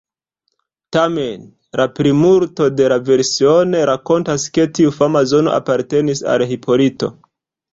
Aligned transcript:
Tamen, 0.95 1.43
la 1.81 1.85
plimulto 1.99 2.69
de 2.79 2.89
la 2.93 2.97
version 3.11 3.77
rakontas 3.91 4.49
ke 4.57 4.67
tiu 4.79 4.95
fama 4.99 5.25
zono 5.35 5.55
apartenis 5.59 6.25
al 6.37 6.47
Hipolito. 6.55 7.13